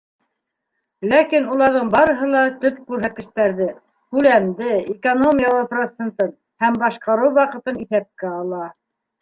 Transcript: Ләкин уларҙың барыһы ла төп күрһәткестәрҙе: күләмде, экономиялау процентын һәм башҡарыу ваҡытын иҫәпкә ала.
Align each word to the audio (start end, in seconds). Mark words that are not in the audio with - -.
Ләкин 1.09 1.43
уларҙың 1.55 1.91
барыһы 1.95 2.29
ла 2.31 2.41
төп 2.63 2.79
күрһәткестәрҙе: 2.93 3.67
күләмде, 4.15 4.73
экономиялау 4.97 5.71
процентын 5.75 6.35
һәм 6.65 6.81
башҡарыу 6.87 7.33
ваҡытын 7.41 7.83
иҫәпкә 7.87 8.37
ала. 8.43 8.67